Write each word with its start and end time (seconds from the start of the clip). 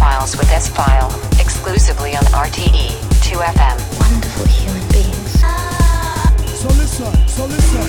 S-Files 0.00 0.36
with 0.38 0.50
S-File, 0.50 1.10
exclusively 1.38 2.16
on 2.16 2.22
RTE 2.32 2.88
2FM. 3.20 3.76
Wonderful 4.00 4.46
human 4.46 4.88
beings. 4.88 5.40
So 6.58 6.68
listen, 6.68 7.28
so 7.28 7.44
listen. 7.44 7.82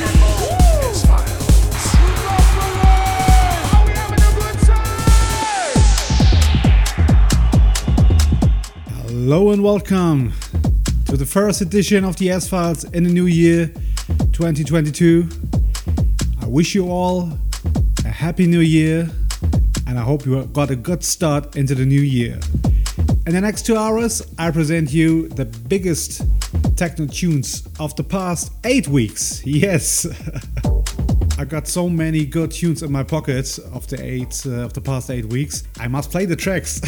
Hello 9.06 9.52
and 9.52 9.64
welcome 9.64 10.34
to 11.06 11.16
the 11.16 11.26
first 11.26 11.62
edition 11.62 12.04
of 12.04 12.18
the 12.18 12.30
S 12.30 12.50
Files 12.50 12.84
in 12.84 13.06
the 13.06 13.10
new 13.10 13.28
year 13.28 13.68
2022. 14.34 15.30
I 16.42 16.46
wish 16.46 16.76
you 16.76 16.90
all 16.90 17.30
a 18.04 18.10
happy 18.10 18.48
new 18.48 18.60
year 18.60 19.10
and 19.92 20.00
I 20.00 20.04
hope 20.04 20.26
you 20.26 20.42
got 20.46 20.72
a 20.72 20.76
good 20.78 21.04
start 21.04 21.58
into 21.58 21.76
the 21.76 21.86
new 21.86 22.00
year. 22.00 22.40
In 23.28 23.34
the 23.34 23.42
next 23.42 23.66
two 23.66 23.76
hours, 23.76 24.22
I 24.40 24.50
present 24.50 24.94
you 24.94 25.28
the 25.28 25.44
biggest 25.44 26.22
techno 26.78 27.08
tunes 27.08 27.68
of 27.78 27.94
the 27.98 28.04
past 28.04 28.54
eight 28.64 28.88
weeks. 28.88 29.46
Yes. 29.62 30.08
I 31.42 31.44
got 31.44 31.68
so 31.68 31.90
many 31.90 32.24
good 32.24 32.52
tunes 32.52 32.84
in 32.84 32.92
my 32.92 33.02
pockets 33.02 33.58
of 33.58 33.88
the 33.88 34.00
eight 34.00 34.44
uh, 34.46 34.64
of 34.64 34.74
the 34.74 34.82
past 34.82 35.10
eight 35.10 35.26
weeks. 35.26 35.64
I 35.80 35.88
must 35.88 36.12
play 36.12 36.26
the 36.26 36.36
tracks. 36.36 36.80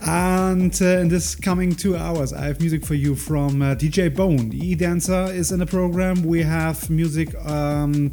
and 0.00 0.74
uh, 0.80 1.00
in 1.02 1.08
this 1.08 1.34
coming 1.34 1.74
two 1.74 1.94
hours, 1.94 2.32
I 2.32 2.46
have 2.46 2.58
music 2.60 2.86
for 2.86 2.94
you 2.94 3.14
from 3.14 3.60
uh, 3.60 3.74
DJ 3.74 4.16
Bone. 4.16 4.50
E 4.54 4.74
Dancer 4.74 5.26
is 5.30 5.52
in 5.52 5.58
the 5.58 5.66
program. 5.66 6.22
We 6.22 6.42
have 6.42 6.88
music 6.88 7.34
um, 7.44 8.10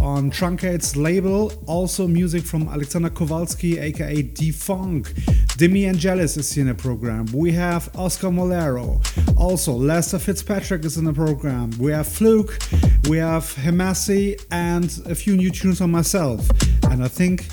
on 0.00 0.30
Truncate's 0.30 0.94
label. 0.94 1.52
Also 1.66 2.06
music 2.06 2.44
from 2.44 2.68
Alexander 2.68 3.10
Kowalski, 3.10 3.80
aka 3.80 4.22
D_Func. 4.22 5.51
Dimi 5.58 5.86
Angelis 5.86 6.36
is 6.38 6.56
in 6.56 6.66
the 6.66 6.74
program. 6.74 7.26
We 7.32 7.52
have 7.52 7.90
Oscar 7.94 8.28
Mulero. 8.28 9.00
Also, 9.36 9.72
Lester 9.72 10.18
Fitzpatrick 10.18 10.84
is 10.84 10.96
in 10.96 11.04
the 11.04 11.12
program. 11.12 11.70
We 11.78 11.92
have 11.92 12.06
Flug. 12.06 12.48
We 13.08 13.18
have 13.18 13.44
Hemasi 13.44 14.42
and 14.50 14.90
a 15.06 15.14
few 15.14 15.36
new 15.36 15.50
tunes 15.50 15.80
on 15.80 15.90
myself. 15.90 16.48
And 16.84 17.04
I 17.04 17.08
think 17.08 17.46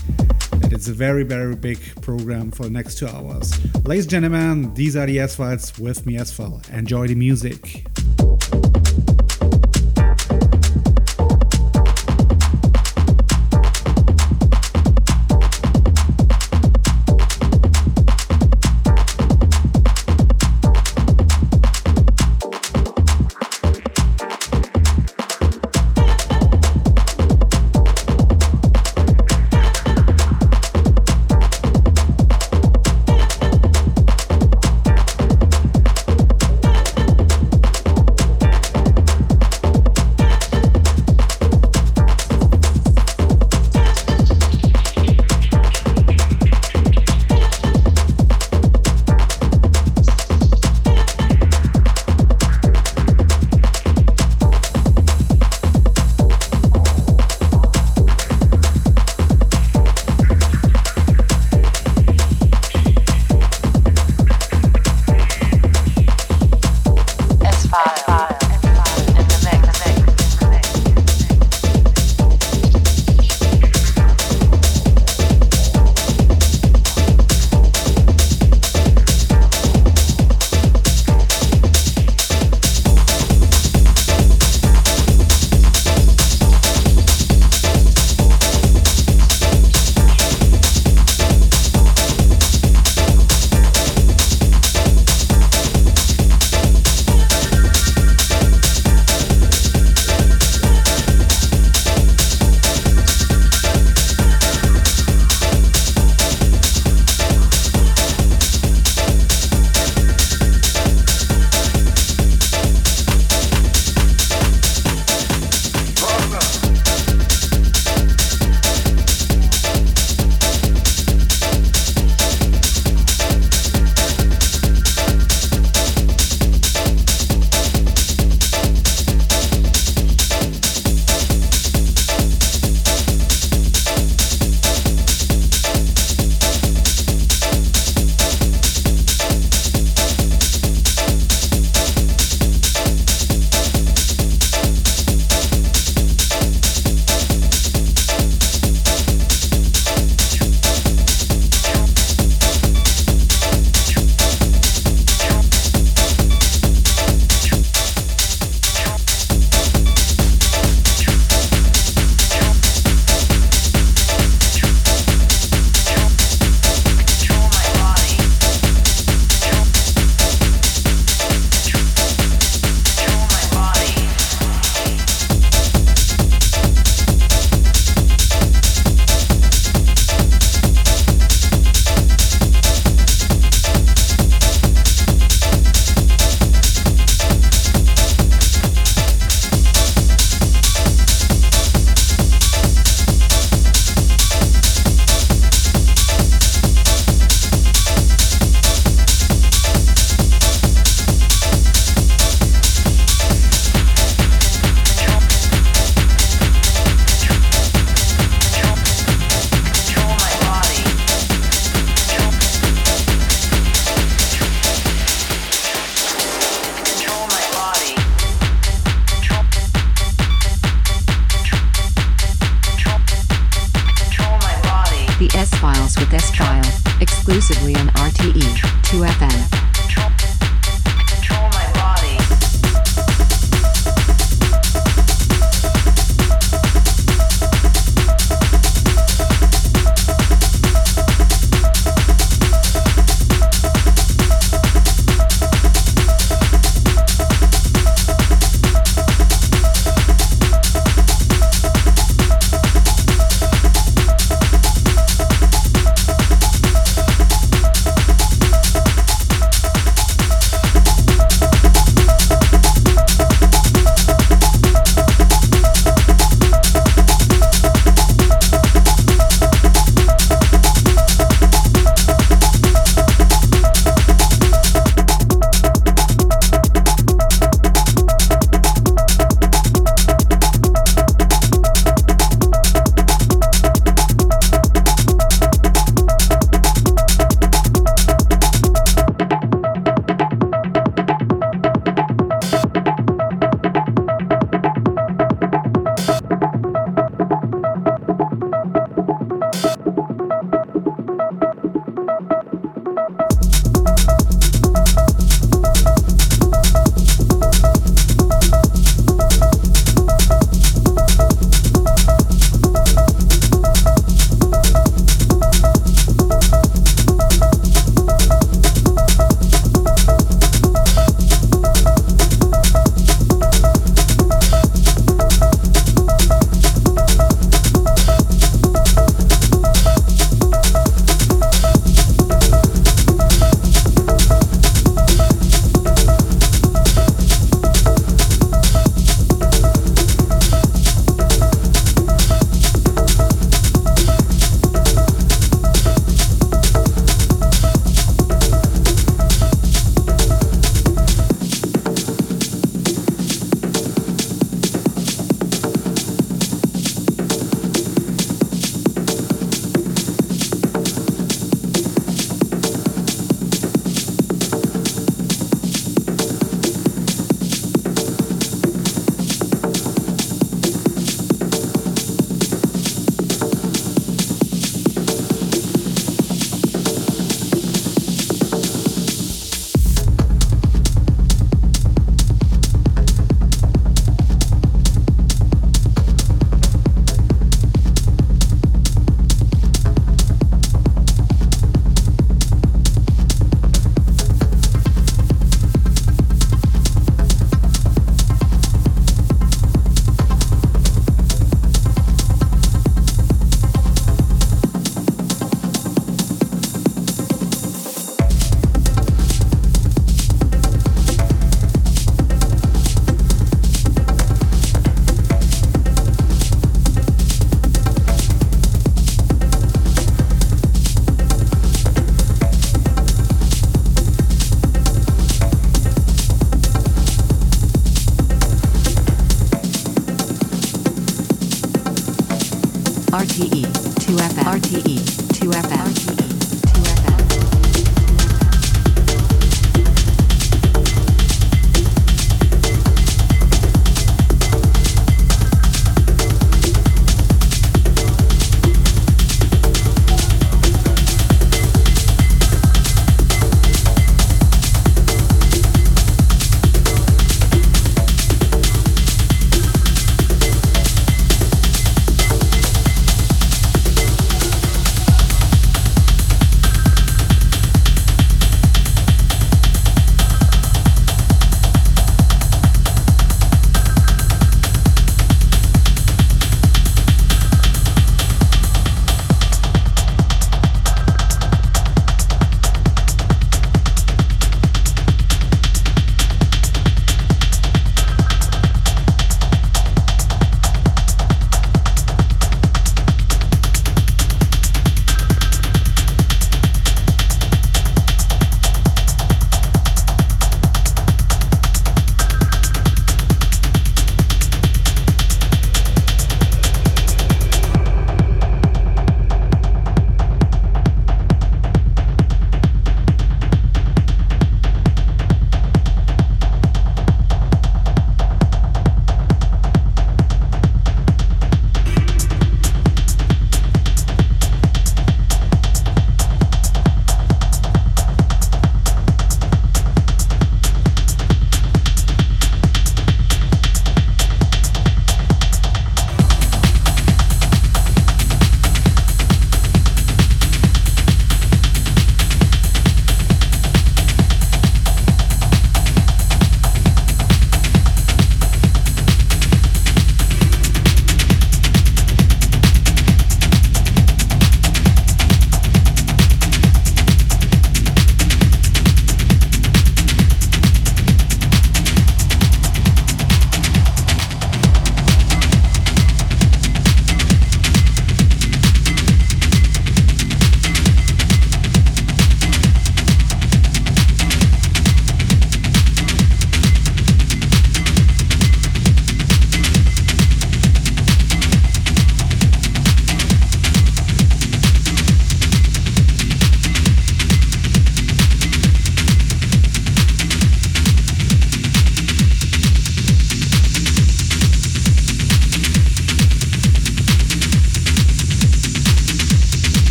that 0.61 0.71
it's 0.71 0.87
a 0.87 0.93
very, 0.93 1.23
very 1.23 1.55
big 1.55 1.79
program 2.01 2.51
for 2.51 2.63
the 2.63 2.69
next 2.69 2.97
two 2.97 3.07
hours. 3.07 3.53
Ladies 3.85 4.05
and 4.05 4.11
gentlemen, 4.11 4.73
these 4.75 4.95
are 4.95 5.05
the 5.05 5.19
S-Files 5.19 5.77
with 5.77 6.05
me 6.05 6.17
as 6.17 6.37
well. 6.39 6.61
Enjoy 6.71 7.05
the 7.05 7.15
music. 7.15 7.85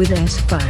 with 0.00 0.12
S-File. 0.12 0.69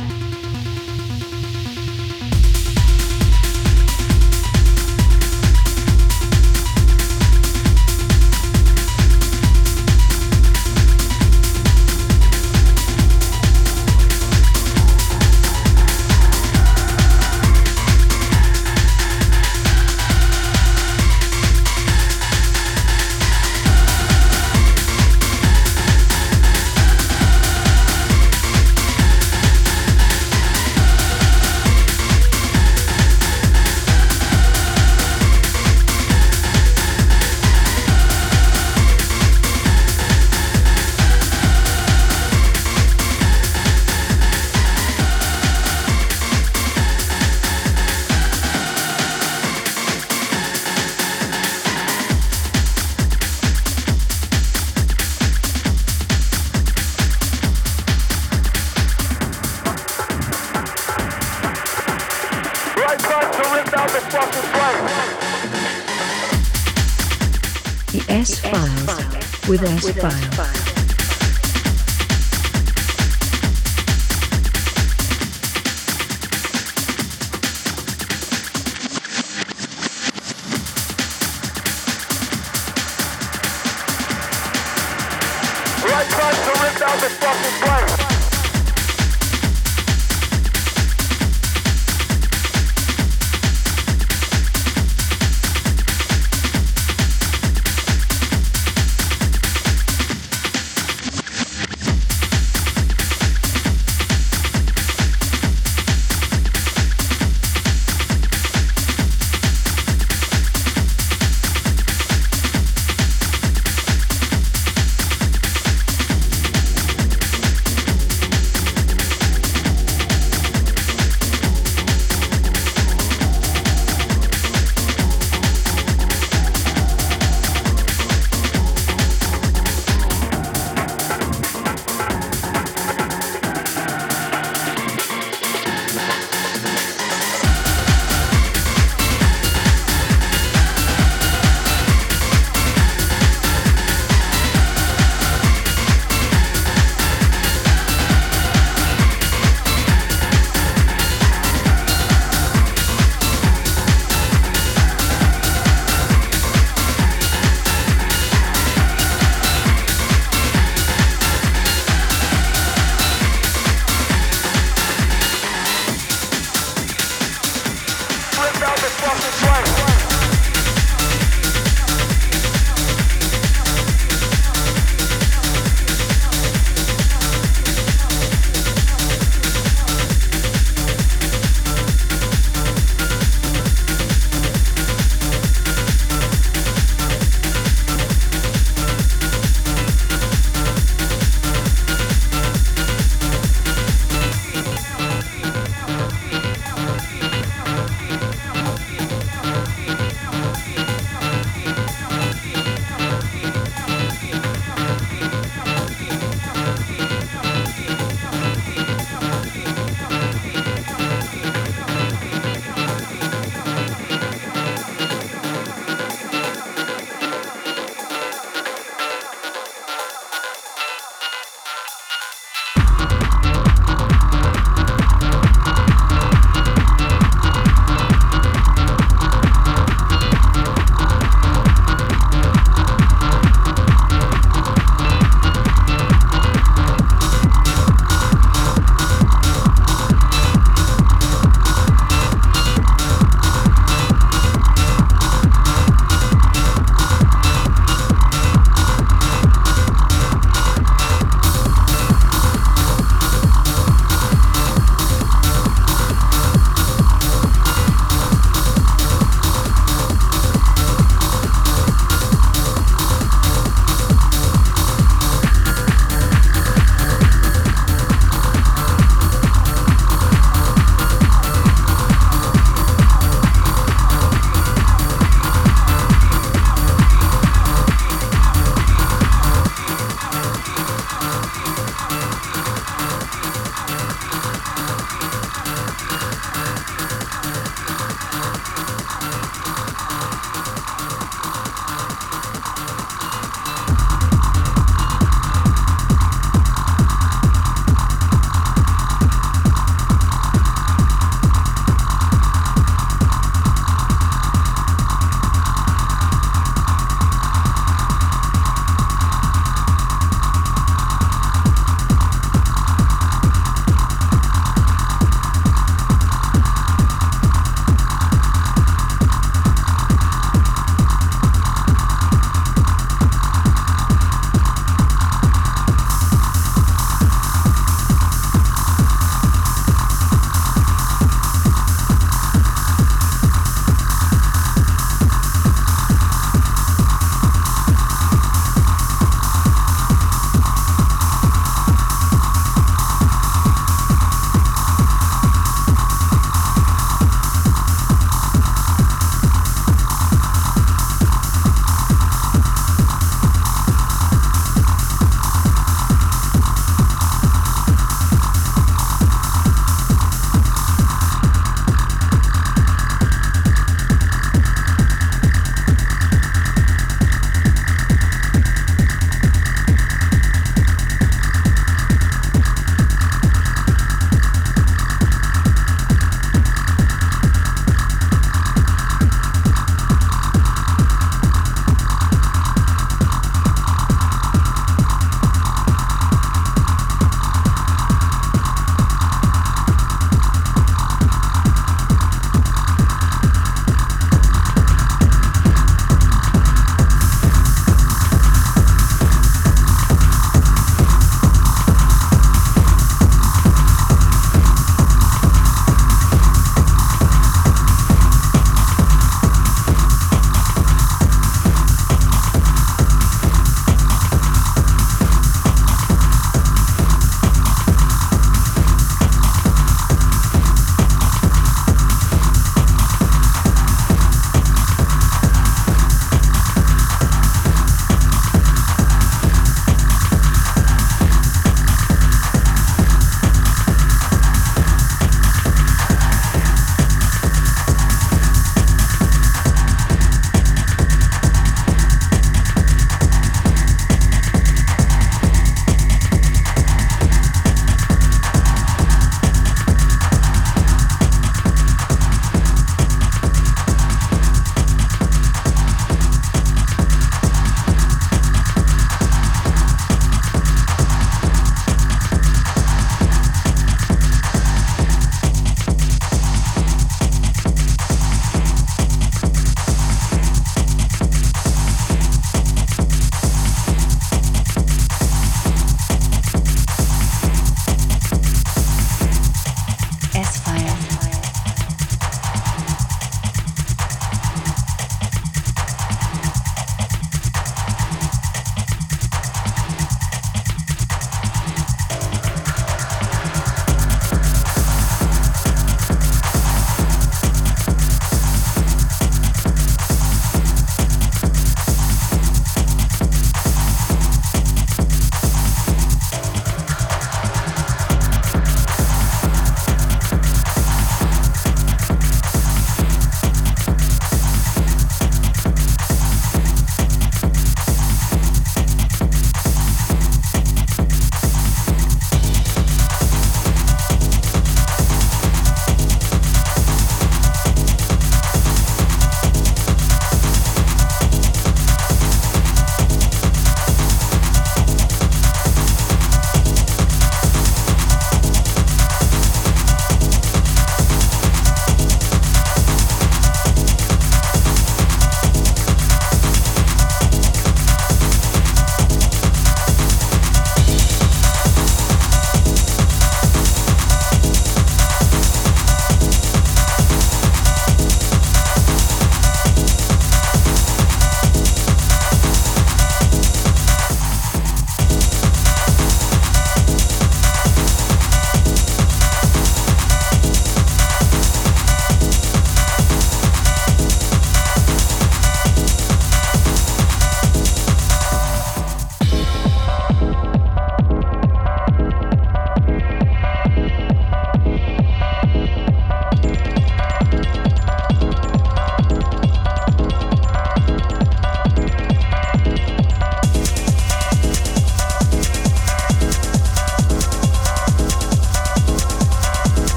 With 69.61 69.97
S-File. 69.97 70.30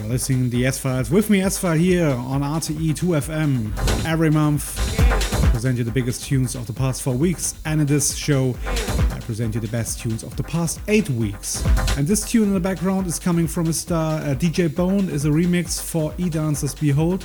Listening 0.00 0.44
to 0.44 0.56
the 0.56 0.66
S 0.66 0.78
Files 0.78 1.10
with 1.10 1.28
me, 1.28 1.42
S 1.42 1.58
File, 1.58 1.76
here 1.76 2.08
on 2.08 2.40
RTE 2.40 2.94
2FM 2.94 4.06
every 4.06 4.30
month. 4.30 4.78
I 4.98 5.50
present 5.50 5.76
you 5.76 5.84
the 5.84 5.90
biggest 5.90 6.24
tunes 6.24 6.54
of 6.54 6.66
the 6.66 6.72
past 6.72 7.02
four 7.02 7.14
weeks, 7.14 7.54
and 7.64 7.80
in 7.80 7.86
this 7.86 8.16
show, 8.16 8.54
I 8.66 9.20
present 9.20 9.54
you 9.54 9.60
the 9.60 9.68
best 9.68 10.00
tunes 10.00 10.22
of 10.22 10.34
the 10.36 10.42
past 10.42 10.80
eight 10.88 11.10
weeks. 11.10 11.64
And 11.98 12.06
this 12.06 12.28
tune 12.28 12.44
in 12.44 12.54
the 12.54 12.60
background 12.60 13.06
is 13.06 13.18
coming 13.18 13.46
from 13.46 13.66
a 13.68 13.72
star, 13.72 14.20
uh, 14.20 14.34
DJ 14.34 14.74
Bone, 14.74 15.08
is 15.10 15.24
a 15.24 15.30
remix 15.30 15.82
for 15.82 16.14
E 16.16 16.30
Dancer's 16.30 16.74
Behold, 16.74 17.24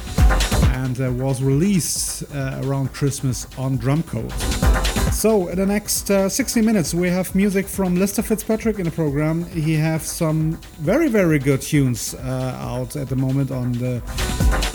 and 0.74 1.00
uh, 1.00 1.12
was 1.12 1.42
released 1.42 2.24
uh, 2.36 2.62
around 2.64 2.94
Christmas 2.94 3.48
on 3.58 3.78
Drumcode. 3.78 4.87
So, 5.18 5.48
in 5.48 5.58
the 5.58 5.66
next 5.66 6.12
uh, 6.12 6.30
60 6.30 6.62
minutes, 6.62 6.94
we 6.94 7.10
have 7.10 7.34
music 7.34 7.66
from 7.66 7.96
Lester 7.96 8.22
Fitzpatrick 8.22 8.78
in 8.78 8.86
the 8.86 8.92
program. 8.92 9.46
He 9.46 9.74
has 9.74 10.04
some 10.04 10.62
very, 10.78 11.08
very 11.08 11.40
good 11.40 11.60
tunes 11.60 12.14
uh, 12.14 12.56
out 12.62 12.96
at 12.96 13.10
the 13.10 13.16
moment 13.16 13.50
on 13.50 13.72
the 13.72 13.96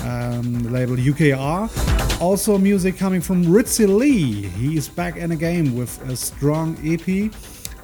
um, 0.03 0.65
label 0.73 0.97
UKR. 0.97 2.21
Also, 2.21 2.59
music 2.59 2.99
coming 2.99 3.21
from 3.21 3.45
Ritzi 3.45 3.87
Lee. 3.87 4.49
He 4.49 4.77
is 4.77 4.89
back 4.89 5.17
in 5.17 5.31
the 5.31 5.37
game 5.37 5.77
with 5.77 5.97
a 6.11 6.17
strong 6.17 6.77
EP. 6.83 7.33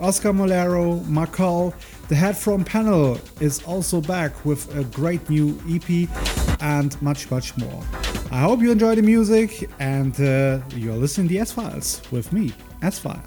Oscar 0.00 0.32
Mulero, 0.32 1.06
Marcal, 1.06 1.72
the 2.08 2.16
head 2.16 2.36
from 2.36 2.64
panel 2.64 3.20
is 3.38 3.62
also 3.66 4.00
back 4.00 4.44
with 4.44 4.76
a 4.76 4.82
great 4.82 5.30
new 5.30 5.56
EP 5.70 6.08
and 6.60 7.00
much, 7.00 7.30
much 7.30 7.56
more. 7.56 7.84
I 8.30 8.40
hope 8.40 8.60
you 8.60 8.70
enjoy 8.70 8.94
the 8.94 9.02
music 9.02 9.70
and 9.78 10.12
uh, 10.20 10.60
you're 10.76 10.94
listening 10.94 11.28
to 11.28 11.34
the 11.34 11.40
S 11.40 11.52
Files 11.52 12.02
with 12.10 12.30
me, 12.30 12.52
S 12.82 12.98
File. 12.98 13.22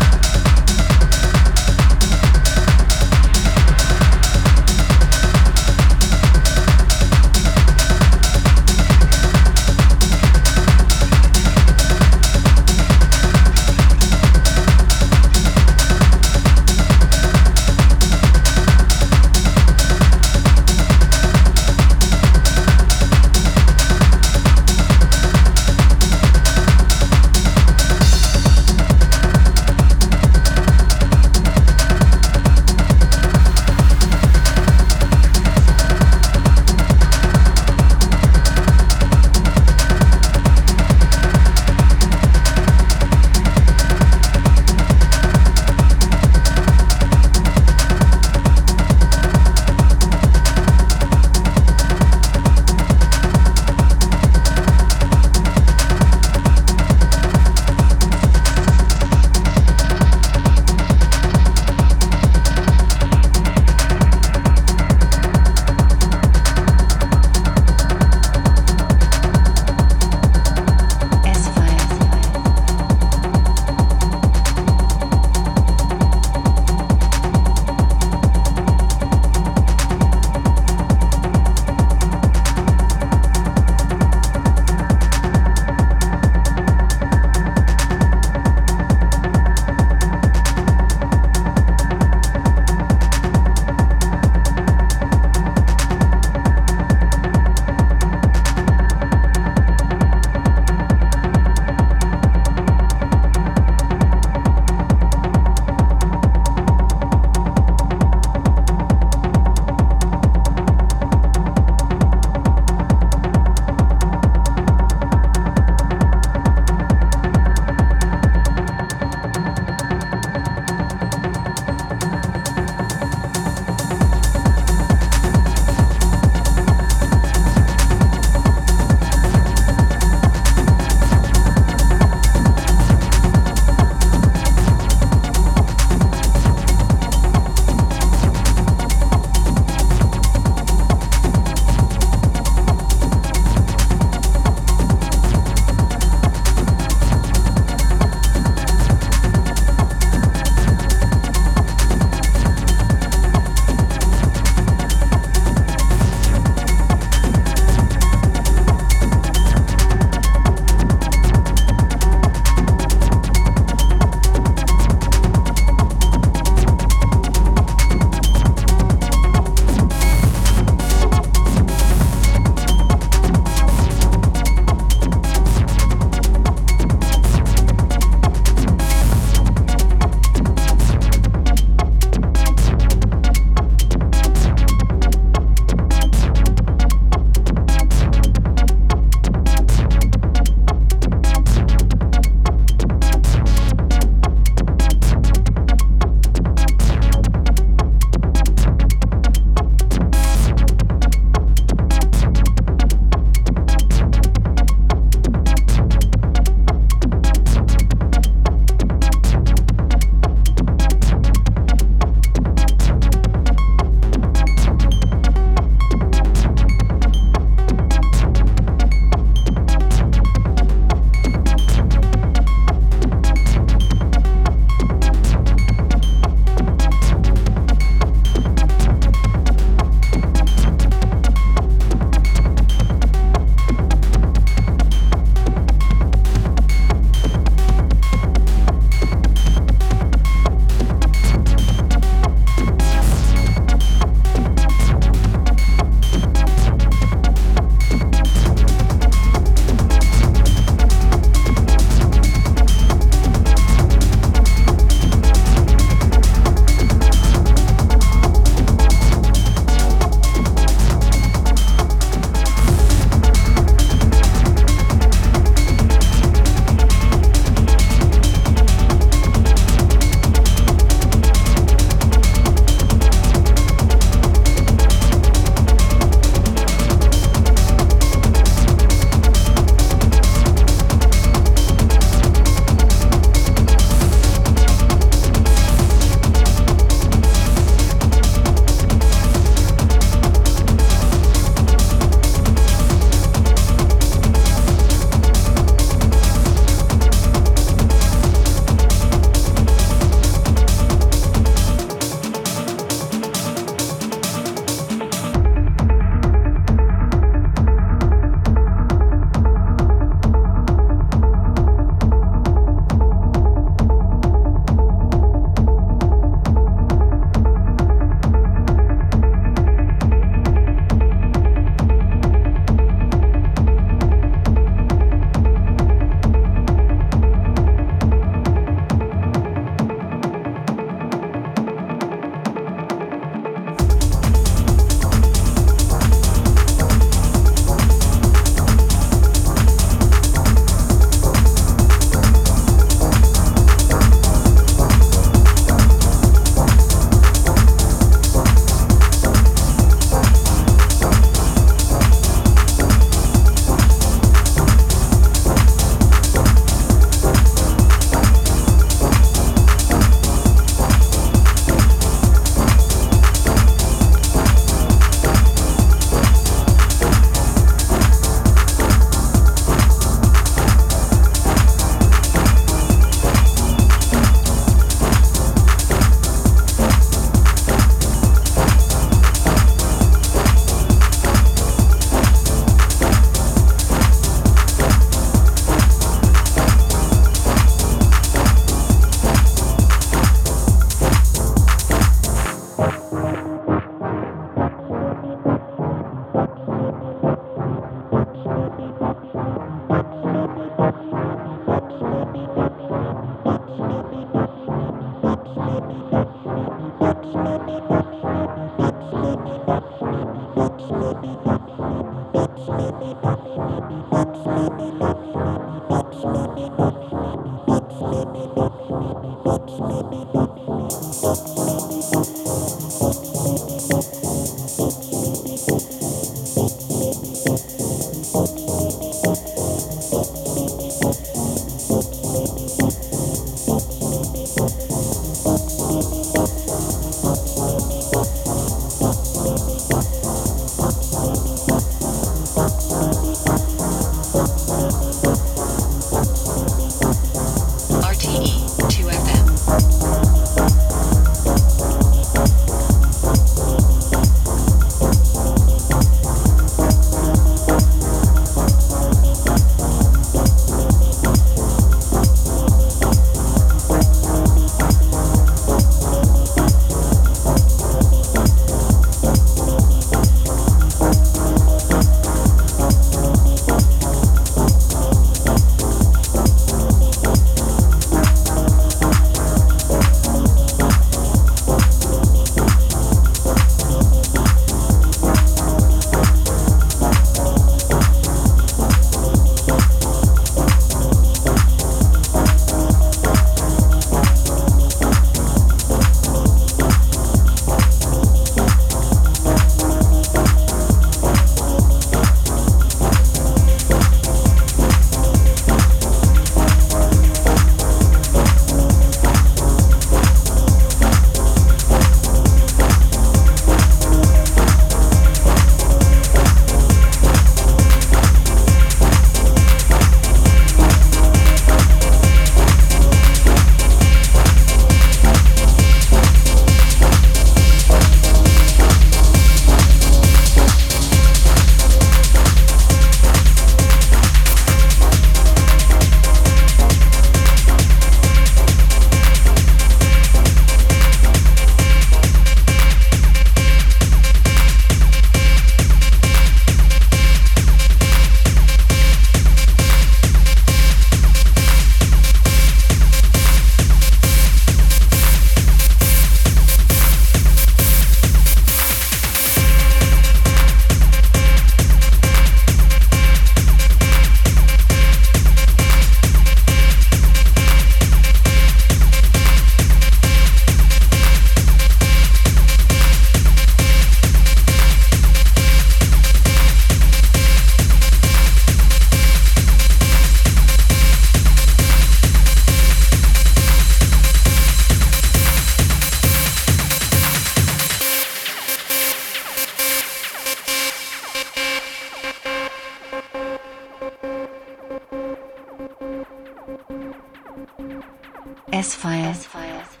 S 598.80 598.94
Fires. 598.94 599.36
S 599.36 599.46
-fires. 599.46 600.00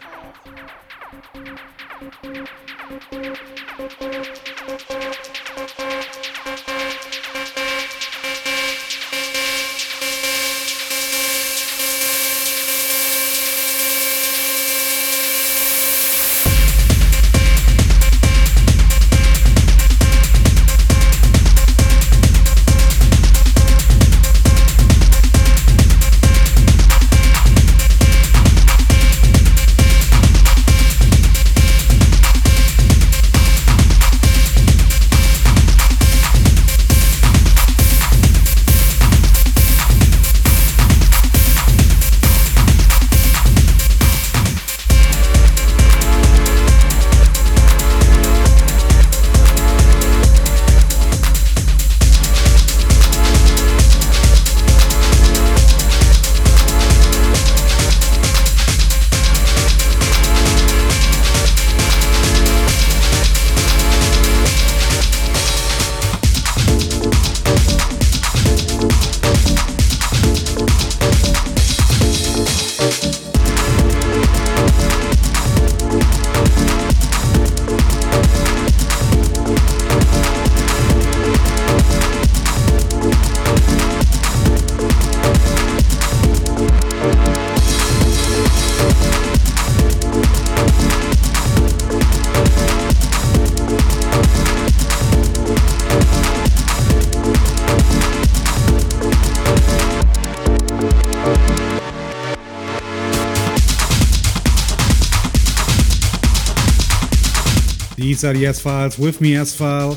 These 108.20 108.28
are 108.28 108.34
the 108.34 108.46
S 108.48 108.60
Files 108.60 108.98
with 108.98 109.22
me, 109.22 109.34
S-File. 109.34 109.96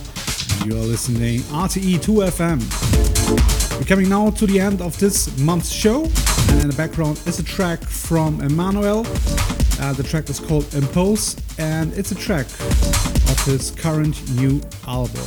You 0.66 0.78
are 0.78 0.86
listening 0.86 1.42
RTE 1.42 2.00
2FM. 2.00 3.78
We're 3.78 3.86
coming 3.86 4.08
now 4.08 4.30
to 4.30 4.48
the 4.48 4.62
end 4.62 4.82
of 4.82 4.98
this 4.98 5.38
month's 5.40 5.70
show, 5.70 6.06
and 6.06 6.62
in 6.62 6.70
the 6.70 6.76
background 6.78 7.22
is 7.26 7.40
a 7.40 7.44
track 7.44 7.82
from 7.82 8.40
Emmanuel. 8.40 9.00
Uh, 9.82 9.92
the 9.92 10.04
track 10.08 10.30
is 10.30 10.40
called 10.40 10.74
Impose, 10.74 11.36
and 11.60 11.92
it's 11.96 12.14
a 12.14 12.16
track 12.16 12.46
of 12.46 13.44
his 13.44 13.72
current 13.72 14.16
new 14.38 14.62
album. 14.88 15.26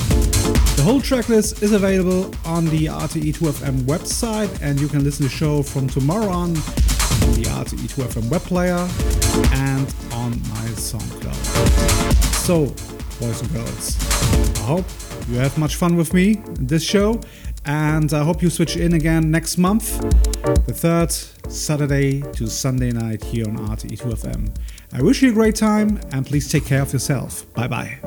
The 0.77 0.83
whole 0.83 1.03
tracklist 1.03 1.63
is 1.63 1.73
available 1.75 2.35
on 2.47 2.65
the 2.65 2.87
RTE2FM 2.87 3.81
website, 3.81 4.59
and 4.63 4.81
you 4.81 4.89
can 4.89 5.05
listen 5.05 5.27
to 5.27 5.31
the 5.31 5.37
show 5.37 5.63
from 5.63 5.87
tomorrow 5.87 6.31
on 6.31 6.57
on 7.27 7.33
the 7.35 7.43
RTE2FM 7.43 8.31
web 8.31 8.41
player 8.41 8.89
and 9.53 9.95
on 10.13 10.41
my. 10.49 10.56
So, 12.47 12.67
boys 13.19 13.43
and 13.43 13.53
girls, 13.53 13.97
I 14.59 14.67
hope 14.67 14.85
you 15.29 15.35
have 15.39 15.59
much 15.59 15.75
fun 15.75 15.97
with 15.97 16.15
me 16.15 16.41
in 16.59 16.69
this 16.69 16.85
show, 16.85 17.21
and 17.65 18.15
I 18.15 18.23
hope 18.23 18.41
you 18.41 18.51
switch 18.51 18.77
in 18.77 18.93
again 18.93 19.33
next 19.33 19.59
month, 19.59 20.01
the 20.65 20.73
third 20.73 21.11
Saturday 21.53 22.21
to 22.35 22.47
Sunday 22.47 22.93
night 22.93 23.25
here 23.25 23.49
on 23.49 23.59
RTE2FM. 23.59 24.57
I 24.93 25.03
wish 25.03 25.23
you 25.23 25.31
a 25.31 25.35
great 25.35 25.57
time, 25.57 25.99
and 26.13 26.25
please 26.25 26.49
take 26.49 26.65
care 26.65 26.83
of 26.83 26.93
yourself. 26.93 27.53
Bye 27.53 27.67
bye. 27.67 28.06